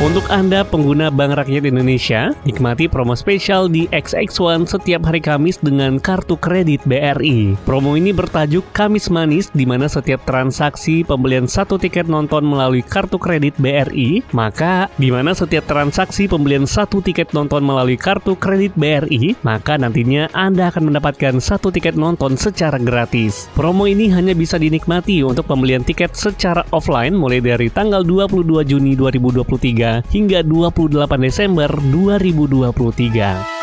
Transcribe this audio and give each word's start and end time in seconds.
Untuk 0.00 0.24
Anda 0.32 0.64
pengguna 0.64 1.12
Bank 1.12 1.36
Rakyat 1.36 1.68
Indonesia, 1.68 2.32
nikmati 2.48 2.88
promo 2.88 3.12
spesial 3.12 3.68
di 3.68 3.84
XX1 3.92 4.64
setiap 4.64 5.04
hari 5.04 5.20
Kamis 5.20 5.60
dengan 5.60 6.00
kartu 6.00 6.40
kredit 6.40 6.80
BRI. 6.88 7.52
Promo 7.68 8.00
ini 8.00 8.08
bertajuk 8.08 8.64
Kamis 8.72 9.12
Manis 9.12 9.52
di 9.52 9.68
mana 9.68 9.92
setiap 9.92 10.24
transaksi 10.24 11.04
pembelian 11.04 11.44
satu 11.44 11.76
tiket 11.76 12.08
nonton 12.08 12.48
melalui 12.48 12.80
kartu 12.80 13.20
kredit 13.20 13.52
BRI, 13.60 14.24
maka 14.32 14.88
di 14.96 15.12
mana 15.12 15.36
setiap 15.36 15.68
transaksi 15.68 16.24
pembelian 16.24 16.64
satu 16.64 17.04
tiket 17.04 17.36
nonton 17.36 17.60
melalui 17.60 18.00
kartu 18.00 18.32
kredit 18.40 18.72
BRI, 18.80 19.36
maka 19.44 19.76
nantinya 19.76 20.32
Anda 20.32 20.72
akan 20.72 20.96
mendapatkan 20.96 21.36
satu 21.44 21.68
tiket 21.68 22.00
nonton 22.00 22.40
secara 22.40 22.80
gratis. 22.80 23.52
Promo 23.52 23.84
ini 23.84 24.08
hanya 24.08 24.32
bisa 24.32 24.56
dinikmati 24.56 25.20
untuk 25.20 25.44
pembelian 25.44 25.84
tiket 25.84 26.16
secara 26.16 26.64
offline 26.72 27.12
mulai 27.12 27.44
dari 27.44 27.68
tanggal 27.68 28.00
22 28.00 28.64
Juni 28.64 28.96
2023 28.96 29.89
hingga 30.14 30.46
28 30.46 31.18
Desember 31.18 31.70
2023. 31.90 33.60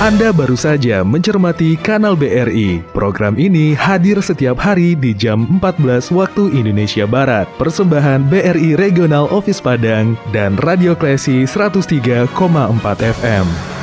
Anda 0.00 0.32
baru 0.32 0.56
saja 0.56 1.04
mencermati 1.04 1.76
kanal 1.76 2.16
BRI. 2.16 2.80
Program 2.96 3.36
ini 3.36 3.76
hadir 3.76 4.16
setiap 4.24 4.56
hari 4.56 4.96
di 4.96 5.12
jam 5.12 5.44
14 5.60 6.08
waktu 6.08 6.56
Indonesia 6.56 7.04
Barat. 7.04 7.44
Persembahan 7.60 8.24
BRI 8.32 8.80
Regional 8.80 9.28
Office 9.28 9.60
Padang 9.60 10.16
dan 10.32 10.56
Radio 10.64 10.96
Klesi 10.96 11.44
103,4 11.44 12.32
FM. 12.96 13.79